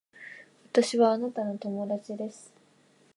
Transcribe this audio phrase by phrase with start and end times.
[0.71, 2.51] 私はあなたの友達です